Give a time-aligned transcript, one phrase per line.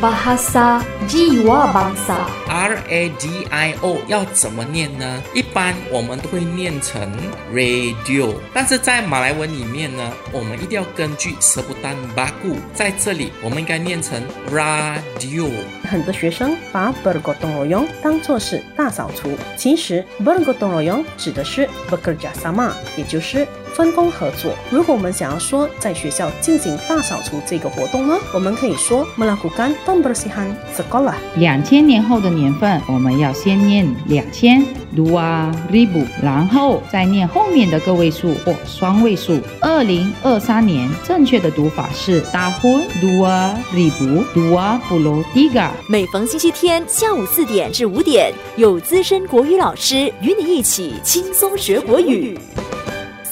[0.00, 2.16] bahasa jiwa bangsa。
[2.48, 5.22] R A D I O 要怎么念呢？
[5.34, 7.10] 一般我们都会念成
[7.52, 15.50] radio，但是在马来文里面呢，我们一定要根据 sebutan baku，在这里我们应该念成 radio。
[15.84, 23.46] 很多学生把 bergotong royong 当作是大扫除，其实 bergotong royong 指的是 bekerja sama，也就是
[23.76, 24.52] 分工合作。
[24.70, 31.14] 如果我们想要说在学校进行大扫除这个活动呢，我们可以说 melakukan pembersihan sekolah。
[31.36, 34.64] 两千年后的年份，我们要先念两千
[34.96, 39.38] dua ribu，然后再念后面的个位数或双位数。
[39.60, 45.68] 二零二三年正确的读法是 tahun dua ribu dua puluh tiga。
[45.88, 52.38] 每逢星期天下午四点至五点，有资深国语老师与你一起轻松学国语。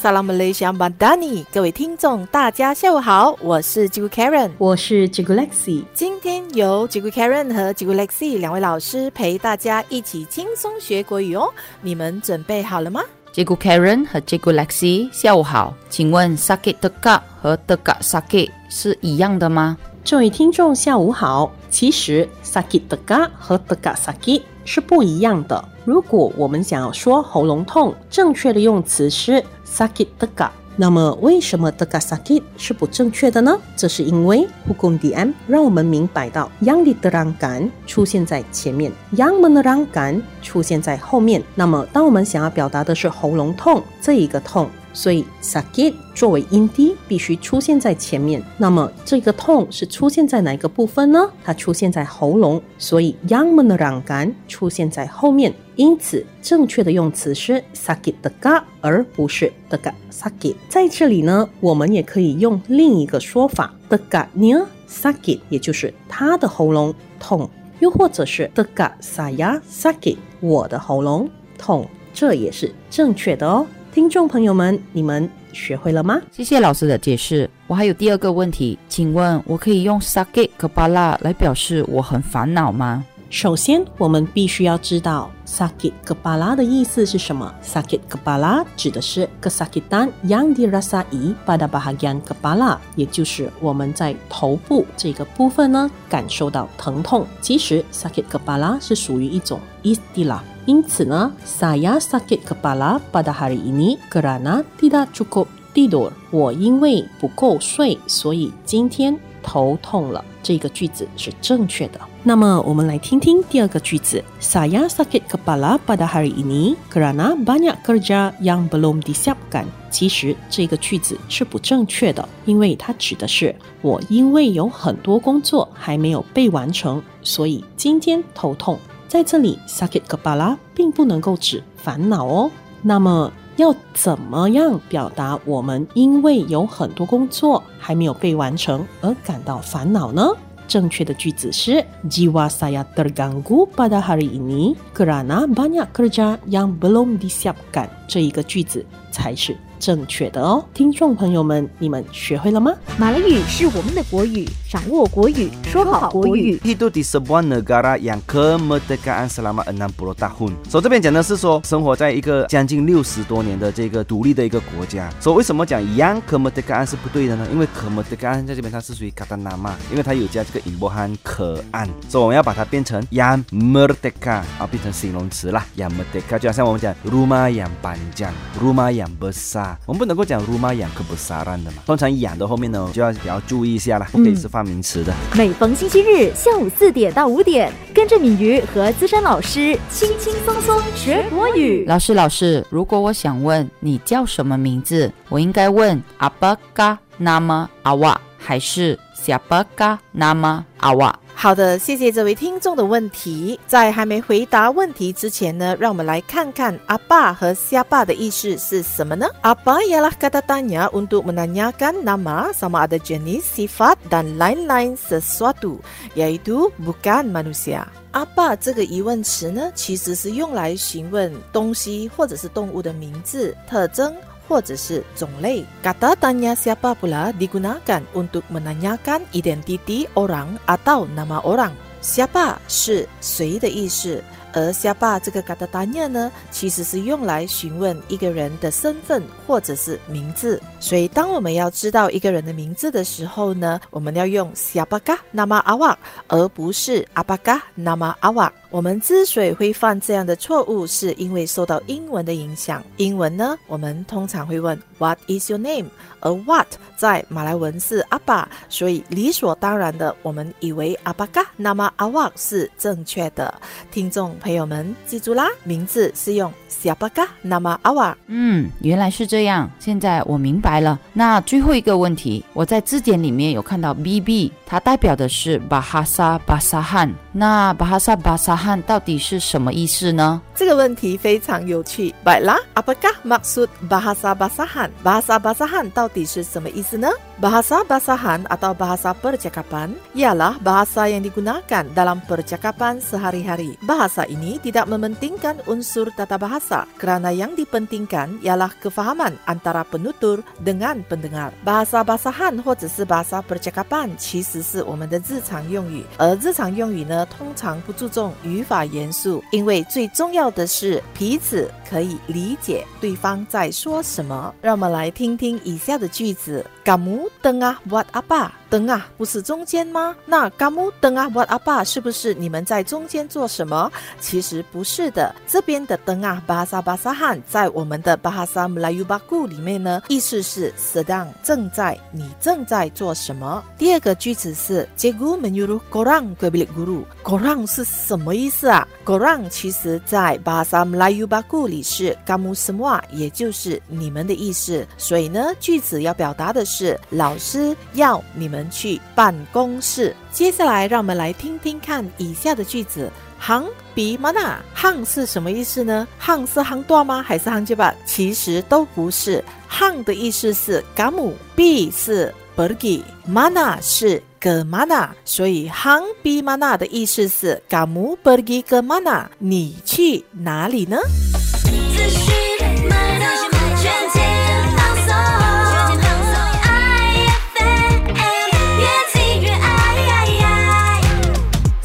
[0.05, 5.83] 萨拉姆雷香曼达尼，各位听众，大家下午好，我是吉古 Karen，我是 g u Lexi。
[5.95, 11.49] 今天由吉古 Karen 和吉古 Lexi 两位老师陪大家一起轻松学国语哦，
[11.81, 13.01] 你们准备好了吗
[13.33, 15.75] ？Cikgu Karen 和 Cikgu Lexi，下午好。
[15.89, 19.79] 请问 sakit tegak 和 tegak sakit 是一样的吗？
[20.05, 21.51] 这位听众下午好。
[21.71, 25.63] 其实 sakit tega 和 tega sakit 是不一样的。
[25.85, 30.49] 如果我们想要说喉咙痛，正确的用词是 sakit tega。
[30.77, 33.57] 那么为什么 tega sakit 是不正确的呢？
[33.77, 40.09] 这是因为 hukum DM 让我们明白到 yang diterangkan 出现在前面，yang m e n e r a n g a
[40.09, 41.41] n 出现在后面。
[41.55, 44.69] 那么当我们想要表达的是喉咙痛这一个痛。
[44.95, 48.43] 所以 sakit 作为音低必须出现在前面。
[48.57, 51.31] 那么这个痛是出现在哪一个部分呢？
[51.45, 55.53] 它出现在喉咙，所以 yang man 的软干出现在后面。
[55.77, 60.55] 因此，正确的用词是 sakit tega，而不是 tega sakit。
[60.69, 67.51] 在这里呢，我们也可以用另一个说法 tega nya sakit，也就是他的喉咙痛，
[67.81, 71.29] 又或者是 tega saya sakit，我的喉咙
[71.59, 73.67] 痛，这也是正确的哦。
[73.95, 76.21] 听众朋友们，你们学会了吗？
[76.33, 77.49] 谢谢老师的解释。
[77.69, 83.05] 我还有第二个问题，请问我可以用 sakit kepala 来表示我很烦恼吗？
[83.35, 87.53] 首先，我们必须要知道 sakit kepala 的意思是什么。
[87.65, 97.27] sakit kepala 指的是 kesakitan yang dirasai pada bahagian kepala，也就是我们在头部这个部分呢感受到疼痛。
[97.41, 100.39] 其实 sakit kepala 是属于一种 istilah。
[100.67, 106.13] 因此呢，saya sakit kepala pada hari ini kerana tidak cukup tidur。
[106.31, 110.25] 我因为不够睡，所以今天头痛了。
[110.41, 111.99] 这个句子是正确的。
[112.27, 119.67] 那么我们来听听第二个句子：Saya sakit kepala pada hari ini kerana banyak kerja yang belum disiapkan。
[119.91, 128.79] 其实这个句子是不正确的，因为它指的是我因为有很多工作还没有被完成，所以今天头痛。
[129.07, 132.51] 在这里，sakit kepala 并不能够指烦恼哦。
[132.81, 140.27] 那么要怎么样表达我们因为有很多工作还没有被完成而感到烦恼呢？
[140.70, 147.90] 正确的句子是 Jiwa saya terganggu pada hari ini kerana banyak kerja yang belum disiapkan。
[148.08, 150.65] 这一个句子才是 正确的哦。
[150.73, 152.73] 听众朋友们，你们学会了吗？
[152.97, 156.59] 马来语是我们的国语，掌握国语，说好国语。
[156.65, 160.53] hidup di sebuah negara yang kemerdekaan selama 60 tahun。
[160.71, 165.11] 所、so, 这边讲的是说，生活在一个将近六十多年的这个独立的一个国家。
[165.21, 167.47] 所、so, 为什么讲 yang kemerdekaan 是不对的呢？
[167.53, 175.67] 因为 kemerdekaan 在这边它是属于 kata nama，因为它有加这个 imbuhan 可按，所、so, 以我们要把它变成 yang merdeka 啊，变成形容词啦。
[175.77, 181.83] yang merdeka 就好像我们讲 rumah yang panjang，rumah yang besar，我们不能够讲 rumah yang kebesaran 的嘛。
[181.87, 185.13] 通常养的后面呢，就要比较注意一下啦，不可以是放名词的。
[185.35, 191.85] 每逢星期日下午四点到五点，跟着敏瑜和资深老师轻轻松松学国语。
[191.87, 201.15] 老师，老师，如果我想问你叫什么名字，我应该问 Apakah nama awak 还是 Siapakah nama awak？
[201.37, 203.61] 好的，谢谢这位听众的问题。
[203.67, 215.81] 在还没回答问题之前呢，让我们来看看阿爸和下爸的意思是什么呢？Apa ialah kata tanya untuk menanyakan nama sama ada jenis, sifat dan lain-lain sesuatu,
[216.17, 217.85] yaitu bukan manusia。
[218.13, 224.15] 阿爸这个疑问词呢，其实是用来询问东西或者是动物的名字、特征。
[224.49, 225.65] 或者是种类。
[225.83, 231.73] Kata tanya siapa pula digunakan untuk menanyakan identiti orang atau nama orang.
[232.03, 240.61] Siapa 是谁的意思，而下巴这个嘎达达尼呢，其实是用来询问一个人的身份或者是名字。
[240.85, 245.99] 所以，当我们要知道一个人的名字的时候呢，我们要用下巴嘎那么阿瓦，
[246.29, 248.53] 而不是阿巴嘎那么阿瓦。
[248.69, 252.85] 我们之所以会犯这样的错误，是因为受到英文的影响。
[252.99, 255.87] 英文呢，我们通常会问 What is your name？
[256.21, 256.67] 而 What
[256.97, 263.55] 在马来文是阿爸，所以理所当然的，我们以为阿巴嘎那么阿瓦是正确的。
[263.91, 268.17] 听众朋友们，记住啦，名字是用西巴嘎那么阿瓦。
[268.27, 270.99] 嗯，原来是这样，现在我明白了。
[271.13, 277.14] 那最后一个问题，我在字典里面有看到 BB，它代表的是巴哈萨巴萨汉。
[277.32, 280.42] 那巴哈萨巴萨汉到底是什么意思呢？
[280.56, 282.14] 这个问题非常有趣。
[282.26, 284.92] Baiklah, apakah maksud bahasa basahan?
[285.04, 287.10] Bahasa basahan 到底是什么意思呢？
[287.40, 293.80] Bahasa basahan atau bahasa percakapan ialah bahasa yang digunakan dalam percakapan sehari-hari.
[293.88, 301.00] Bahasa ini tidak mementingkan unsur tata bahasa kerana yang dipentingkan ialah kefahaman antara penutur dengan
[301.08, 301.56] pendengar.
[301.64, 314.53] Bahasa basahan 或者是 bahasa percakapan 其实 是我们的日常用语，而日常用语呢，通常不注重语法元素，因为最重要的是彼此可以理解对方在说什么。
[314.63, 318.53] 让我们来听听以下的句子：Kamu tengah buat apa？
[318.71, 320.17] 灯啊，不是中间吗？
[320.27, 321.85] 那 kamu tengah buat apa？
[321.85, 323.89] 是不是你们在中间做什么？
[324.19, 333.63] 其实不是的，这边的灯啊，bahasa basahan 在我们的 bahasa Melayu baku 里面呢，意思是 sedang 正在，你正在做什么？
[333.79, 337.05] 第二个句子是 Cikgu menyuruh korang ke bilik guru。
[337.23, 344.85] korang 是什么意思啊？korang 其实在 bahasa Melayu baku 里是 kamu semua，也就是你们的意思。
[344.97, 350.15] 所以呢，句子要表达的是是老师要你们去办公室。
[350.33, 353.09] 接下来，让我们来听听看以下的句子。
[353.39, 356.09] 行比 mana 行是什么意思呢？
[356.19, 357.23] 行是行多吗？
[357.23, 357.95] 还是行结巴？
[358.05, 359.45] 其实都不是。
[359.69, 370.97] 行的意思是 kamu，b 是 bergi，mana 是 ke mana，所以行比 mana 的意思是 kamu pergi ke mana，你去哪里呢？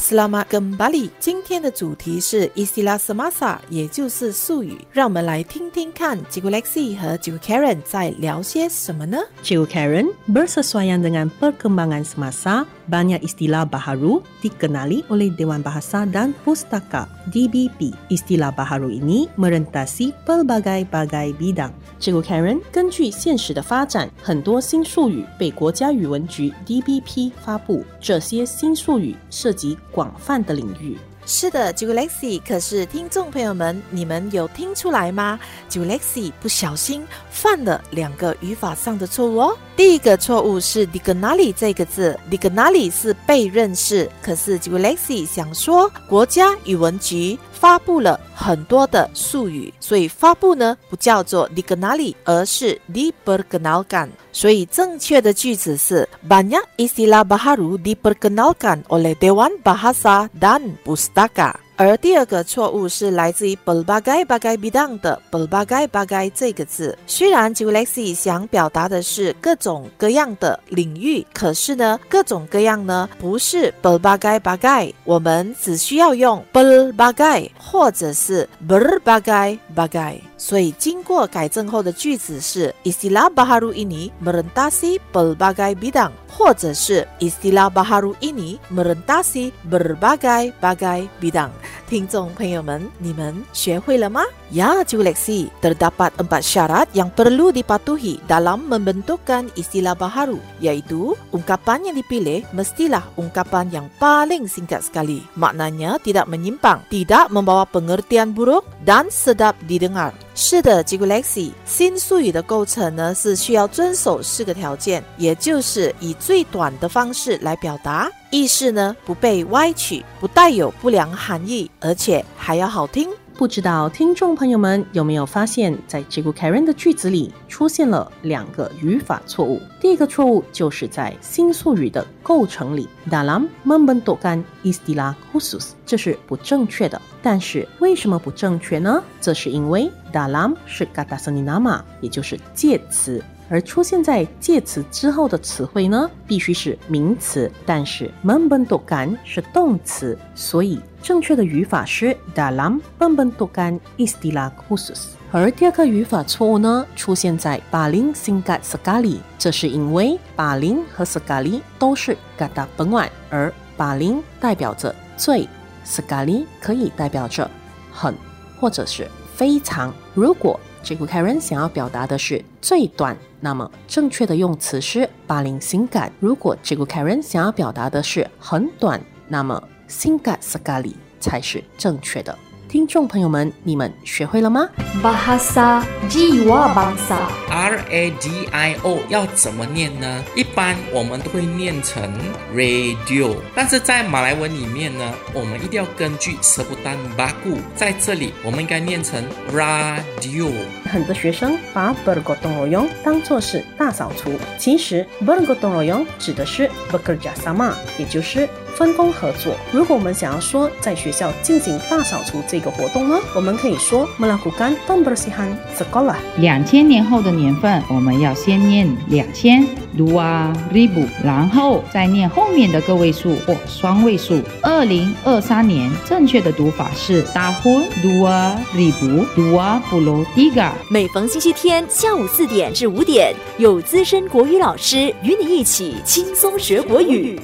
[0.10, 4.76] Selamat kembali，今天的主题是 istilah semasa，也就是术语。
[4.92, 11.30] 让我们来听听看 j i g u Lexi 和 j i g u Karen 在聊些什么呢？Cikgu Karen, bersesuaian dengan
[11.40, 17.95] perkembangan semasa, banyak istilah baharu dikenali oleh Dewan Bahasa dan Pustaka DBP.
[18.11, 21.73] Istilah baharu ini merentasi pelbagai-bagai bidang.
[21.99, 30.99] Cikgu Karen, 根据现实的发展，很多新术语被国家语文局 DBP 发布，这些新术语涉及广泛的领域。
[31.30, 35.40] 是的 j i g u Lexi，可是听众朋友们，你们有听出来吗
[35.70, 39.56] j i g u Lexi 不小心犯了两个语法上的错误哦。
[39.78, 54.08] 第一个错误是 dignali 这个字，dignali 是被认识，可是 j i g u Lexi 想说国家语文局发布了很多的术语，所以发布呢不叫做 dignali，而是 diperkenalkan。
[54.32, 61.52] 所以正确的句子是 banyak istilah baharu diperkenalkan oleh Dewan Bahasa dan Pustaka。
[61.82, 66.98] 而第二个错误是来自于 berbagai bagai bidang 的 berbagai bagai 这个字。
[67.08, 80.20] 虽然 j u l e x i 想表达的是各种各样的领域，可是呢，各种各样呢不是 berbagai bagai，我们只需要用 berbagai 或者是 berbagai bagai。
[80.38, 91.50] 所以经过改正后的句子是 istilah baharu ini merentasi berbagai bidang，或者是 istilah baharu ini merentasi berbagai bagai bidang。
[91.89, 94.23] 听众朋友们，你们学会了吗？
[94.53, 99.99] Ya, j u l e x i terdapat empat syarat yang perlu dipatuhi dalam membentukkan istilah
[99.99, 105.27] baharu, yaitu ungkapan yang dipilih mestilah ungkapan yang paling singkat sekali.
[105.35, 110.15] Maknanya tidak menyimpang, tidak membawa pengertian buruk dan sedap didengar.
[110.37, 123.10] 是的 j i g u Lexi，新术语的构成呢是需要遵守四个条件，也就是以最短的方式来表达， 意思呢不被歪曲，不带有不良含义，而且还要好听。
[123.36, 129.62] 不知道听众朋友们有没有发现，在这个 Karen 的句子里出现了两个语法错误。
[129.80, 137.02] 第一个错误就是在新术语的构成里，dalam membentukkan istilah khusus，这是不正确的。
[137.24, 139.02] 但是为什么不正确呢？
[139.22, 143.24] 这是因为 dalam 是 kata seni nama，也就是介词。
[143.50, 155.08] 而出现在介词之后的词汇呢，必须是名词，但是 membendogan 是动词，所以正确的语法是 dalam membendogan istilah khusus。
[155.32, 163.54] 而第二个语法错误呢，出现在 paling singkat sekali，这是因为 paling 和 sekali 都是 kata p e n g a n 而
[163.78, 165.48] paling 代表着最
[165.86, 167.50] ，sekali 可以代表着
[167.92, 168.16] 很
[168.60, 169.94] 或者是非常。
[170.14, 182.38] 如果这个 Karen 想要表达的是最短，那么正确的用词是八零性感如果这个 Karen 想要表达的是很短，那么性感 s k a l i 才是正确的。
[182.70, 184.70] 听众朋友们，你们学会了吗
[185.02, 187.18] ？Bahasa Jiwa Bangsa
[187.50, 190.24] R A D I O 要怎么念呢？
[190.36, 192.14] 一般我们都会念成
[192.56, 200.52] radio，但是在马来文里面呢，我们一定要根据 sebutan baku，在这里我们应该念成 radio。
[200.86, 208.48] 很多学生把 bergotong royong 当作是大扫除，其实 bergotong royong 指的是 bekerja sama，也就是
[208.80, 209.54] 分工合作。
[209.74, 216.16] 如果我们想要说在学校进行大扫除这个活动呢，我们可以说 melakukan pembersihan sekolah。
[216.38, 219.68] 两千年后的年份，我们要先念两千
[219.98, 224.42] dua ribu，然后再念后面的个位数或双位数。
[224.62, 230.72] 二零二三年正确的读法是 tahun dua ribu dua puluh tiga。
[230.90, 237.38] 每逢星期天下午四点至五点，有资深国语老师与你一起轻松学国语。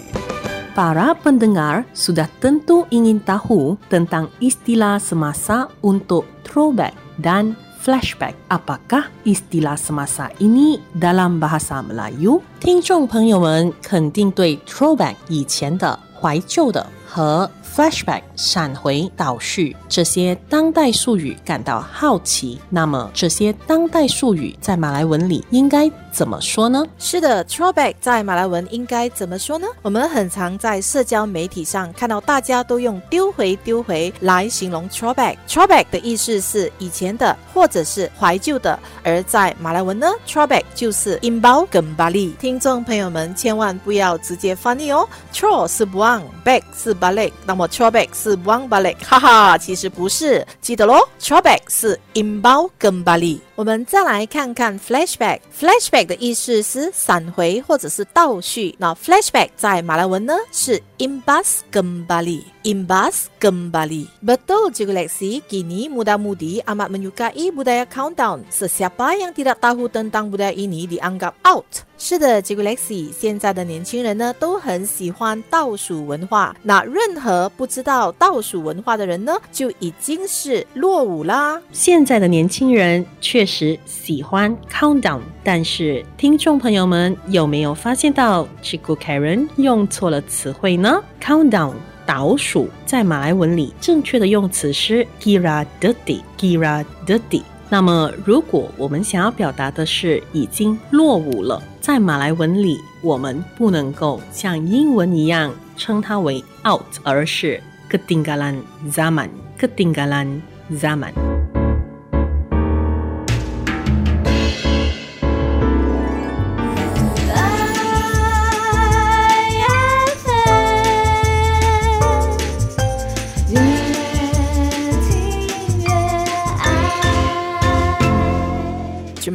[0.75, 8.37] Para pendengar sudah tentu ingin tahu tentang istilah semasa untuk throwback dan flashback.
[8.49, 12.41] Apakah istilah semasa ini dalam bahasa Melayu？
[12.61, 22.60] 听众朋友们肯定对 throwback 以前的、怀旧的和 flashback 闪回、倒叙这些当代术语感到好奇。
[22.70, 26.86] 那么这些当代术语在马来文里应该怎么说呢？
[26.98, 29.68] 是的，troback 在马来文应该怎么说呢？
[29.82, 35.36] 我们很常在社交媒体上看到大家都用丢回丢回来形容 troback。
[35.48, 42.34] troback 的意思是以前的或者是怀旧的，而在马来文呢，troback 就是 imbau kembali。
[42.38, 47.65] 听众朋友们千万不要直接翻译哦，throw 是 b a n g b a c k 是 b a l i 那么
[47.68, 53.40] Trobek 是 one balik，哈哈，其实不是，记得咯 Trobek 是 imbau kembali。
[53.56, 58.76] 我们再来看看 flashback，flashback 的意思是闪回或者是倒叙。
[58.78, 64.10] 那 flashback 在马来文呢是 imbas 跟 balik imbas kembali。
[64.26, 68.42] Betul Cikgu Lexi, kini muda-mudi amat menyukai budaya countdown.
[68.50, 71.86] Sesiapa yang tidak tahu tentang budaya ini dianggap out.
[71.98, 76.54] 是的，结果 Lexi，现在的年轻人呢都很喜欢倒数文化。
[76.64, 81.62] 那任何不知道倒数文化的人呢，就已经是落伍啦。
[81.72, 97.42] 现在的年轻人确实喜欢 countdown，但是听众朋友们有没有发现到 Chico Karen 用错了词汇呢？countdown 倒数在马来文里正确的用词是 kira deti，kira deti。
[97.68, 107.60] 那么，如果我们想要表达的是已经落伍了，在马来文里，我们不能够像英文一样称它为 out，而是
[107.90, 108.58] ketinggalan
[108.92, 111.25] zaman，ketinggalan zaman。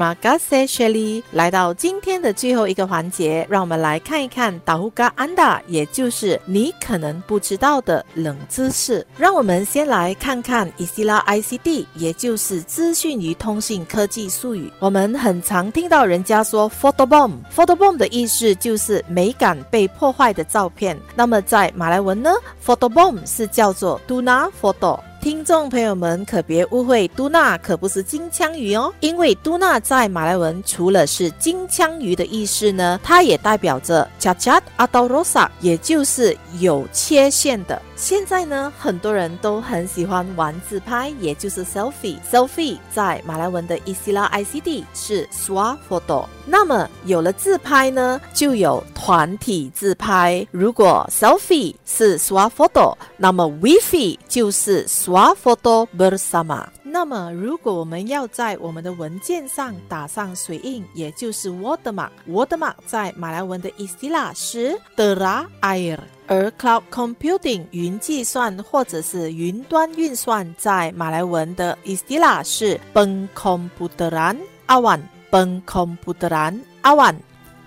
[0.00, 9.06] Terima kasih Shelly，来到今天的最后一个环节，让我们来看一看 Tahuka Anda，也就是你可能不知道的冷知识。
[9.18, 14.72] 让我们先来看看 Istilah ICT，也就是资讯与通信科技术语。
[14.78, 20.98] 我们很常听到人家说 photo bomb，photo bomb 的意思就是美感被破坏的照片。
[21.14, 22.32] 那么在马来文呢
[22.64, 24.98] ，photo bomb 是叫做 tuna photo。
[25.20, 37.80] 听众朋友们可别误会，嘟娜可不是金枪鱼哦，因为嘟娜在马来文除了是金枪鱼的意思呢，它也代表着 c h a c h a t a d o r o s a 也就是有切线的。
[38.00, 42.18] 现在呢，很多人都很喜欢玩自拍，也就是 selfie。
[42.22, 46.24] selfie 在马来文的 istilah ICD 是 swa photo。
[46.46, 50.44] 那么有了自拍呢，就有团体自拍。
[50.50, 56.64] 如果 selfie 是 swa photo，那么 wifi 就是 swa photo bersama。
[56.82, 65.98] 那么，如果我们要在我们的文件上打上水印，也就是 watermark，watermark 在马来文的 istilah 是 tera air。
[66.30, 74.36] 而 cloud computing 云计算或者是云端运算，在马来文的 istilah 是 pengkomputeran
[74.68, 75.00] awan。
[75.32, 77.16] pengkomputeran awan。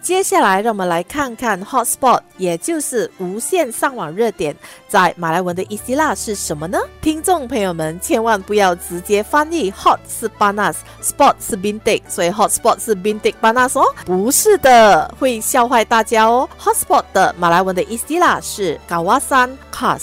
[0.04, 4.54] 接下来，让我们来看看 hotspot，也就是无线上网热点，
[4.86, 6.78] 在马来文的伊斯拉是什么呢？
[7.02, 16.50] 听众朋友们，千万不要直接翻译 hot 是 panas，spot 是 bintik，所以 hotspot 是 bintik banas 哦，不是的，会笑坏大家哦。
[16.60, 20.02] hotspot 的马来文的伊斯拉是 kawasan khas。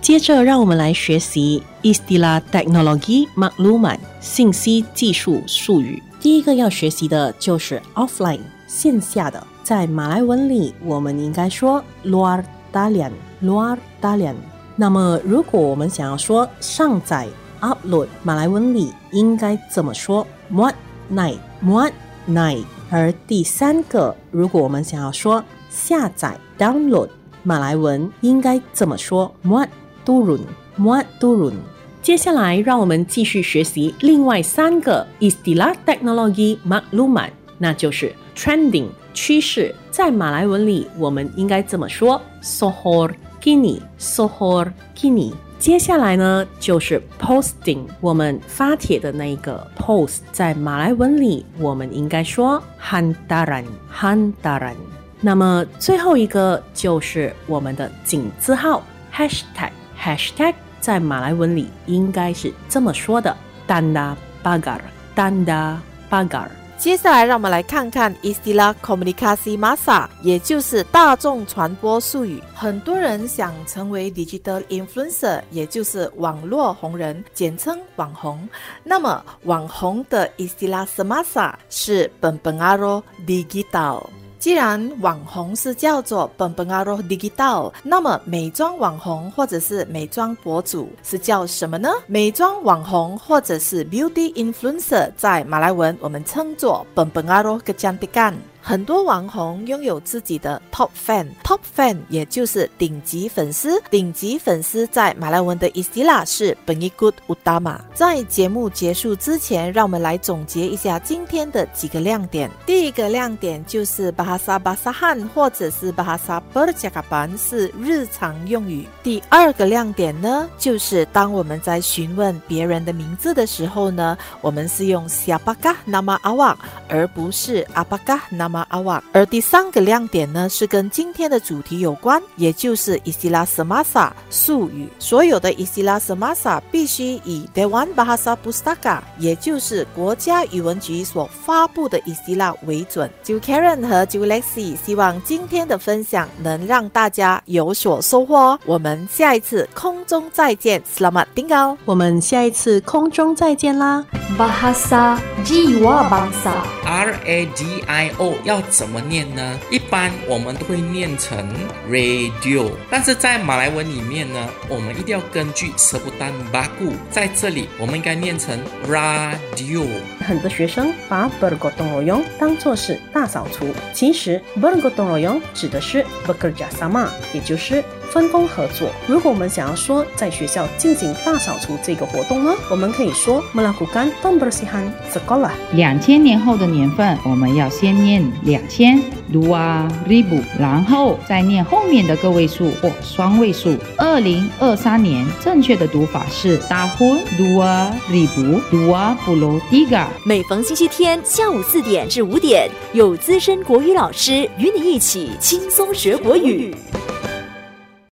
[0.00, 6.02] 接着，让我们来学习 istilah teknologi maklumat 信息技术术语。
[6.22, 8.40] 第一个要学习的就是 offline
[8.72, 14.34] 线下的，在马来文里，我们应该说 luar dalian，luar dalian。
[14.76, 17.28] 那么，如果我们想要说上载
[17.60, 20.72] upload，马来文里应该怎么说？muat
[21.12, 21.92] naik，muat
[22.26, 22.64] naik。
[22.90, 27.10] 而第三个，如果我们想要说下载 download，
[27.42, 29.68] 马来文应该怎么说？muat
[30.06, 31.56] turun，muat turun。
[32.00, 39.74] 接下来，让我们继续学习另外三个 istilah teknologi maklumat，那就是 trending 趋势。
[39.90, 45.32] 在马来文里，我们应该怎么说？sohor kini，sohor kini。
[45.58, 54.74] 接下来呢，就是 posting，我们发帖的那个 post，在马来文里，我们应该说 handaran handaran。
[55.20, 58.82] 那么最后一个就是我们的井字号
[59.14, 60.54] hashtag，hashtag。
[60.80, 63.36] 在马来文里应该是这么说的
[63.68, 64.80] ：danda bagar
[65.14, 65.76] danda
[66.10, 66.48] bagar。
[66.82, 72.42] 接下来，让我们来看看 istilah komunikasi masa，也就是大众传播术语。
[72.52, 78.48] 很多人想成为 digital influencer，也就是网络红人，简称网红。
[78.82, 84.02] 那么，网红的 istilah semasa 是 benbenaro digital。
[84.42, 91.88] 既然网红是叫做 benbenarodigital，那么美妆网红或者是美妆博主是叫什么呢？
[92.08, 98.34] 美妆网红或者是 beauty influencer，在马来文我们称作 benpengaruh kecantikan。
[98.64, 103.82] 很多网红拥有自己的 top fan，top fan 也就是顶级粉丝。
[103.90, 107.76] 顶级粉丝在马来文的 istila 是 pengikut utama。
[107.92, 112.48] 在节目结束之前，让我们来总结一下今天的几个亮点。
[112.64, 118.86] 第一个亮点就是 bahasa basahan 或者是 bahasa percakapan 是日常用语。
[119.02, 126.56] 第二个亮点呢，就是当我们在询问别人的名字的时候呢，我们是用 siapakah nama awak，
[126.88, 127.98] 而不是 apa
[128.30, 129.02] nama awak。
[129.12, 134.88] 而第三个亮点呢，是跟今天的主题有关，也就是 istilah semasa 术语。
[134.98, 143.10] 所有的 istilah semasa 必须以 Dewan Bahasa Pustaka，也就是国家语文局所发布的 istilah 为准。
[143.22, 148.60] 就 Karen 和就 Lexi，希望今天的分享能让大家有所收获哦。
[148.64, 151.76] 我们下一次空中再见，Selamat tinggal。
[151.84, 154.04] 我们下一次空中再见啦
[154.38, 159.58] ！Bahasa Jiwa Bangsa R A D I O 要怎么念呢？
[159.70, 161.48] 一般我们都会念成
[161.88, 169.86] radio，但是在马来文里面呢，我们一定要根据 sebutan baku，在这里我们应该念成 radio。
[170.20, 174.40] 很多学生把 b e r g o t o n g o y o n g 当作是大扫除，其实
[174.54, 176.04] b e r g o t o n g o y o n g 指的是
[176.26, 178.90] bekerja sama，也就是分工合作。
[179.06, 185.50] 如果我们想要说在学校进行大扫除这个活动呢，我们可以说 melakukan pembersihan sekolah。
[185.72, 193.74] 两千年后的年份，我们要先念两千 dua ribu，然后再念后面的个位数或双位数。
[193.96, 200.06] 二零二三年正确的读法是 tahun dua ribu dua puluh tiga。
[200.26, 206.74] 每逢星期天下午四点至五点，有资深国语老师与你一起轻松学国语。